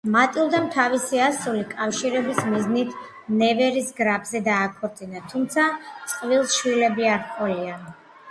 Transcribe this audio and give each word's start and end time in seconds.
მატილდამ 0.13 0.63
თავისი 0.75 1.19
ასული 1.23 1.59
კავშირების 1.73 2.39
მიზნით 2.53 2.95
ნევერის 3.41 3.91
გრაფზე 3.99 4.41
დააქორწინა, 4.49 5.21
თუმცა 5.35 5.67
წყვილს 6.15 6.57
შვილები 6.61 7.09
არ 7.13 7.21
ჰყოლია. 7.29 7.77